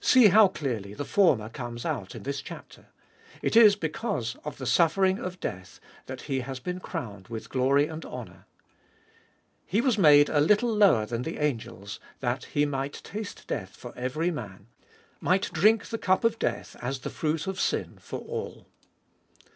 See 0.00 0.26
how 0.26 0.48
clearly 0.48 0.94
the 0.94 1.04
former 1.04 1.48
comes 1.48 1.86
out 1.86 2.16
in 2.16 2.24
this 2.24 2.42
chapter. 2.42 2.86
It 3.40 3.54
is 3.54 3.76
because 3.76 4.34
of 4.44 4.58
the 4.58 4.66
suffering 4.66 5.20
of 5.20 5.38
death, 5.38 5.78
that 6.06 6.22
He 6.22 6.40
has 6.40 6.58
been 6.58 6.80
crowned 6.80 7.28
with 7.28 7.48
glory 7.50 7.86
and 7.86 8.04
honour." 8.04 8.46
He 9.64 9.80
was 9.80 9.96
made 9.96 10.28
a 10.28 10.40
little 10.40 10.74
lower 10.74 11.06
than 11.06 11.22
the 11.22 11.38
angels 11.38 12.00
that 12.18 12.46
He 12.46 12.66
might 12.66 12.94
taste 13.04 13.46
death 13.46 13.76
for 13.76 13.96
every 13.96 14.32
man," 14.32 14.66
might 15.20 15.52
drink 15.52 15.86
the 15.86 15.98
cup 15.98 16.24
of 16.24 16.40
death, 16.40 16.74
as 16.82 16.98
the 17.02 17.08
fruit 17.10 17.46
of 17.46 17.60
sin, 17.60 17.96
for 18.00 18.18
all. 18.18 18.66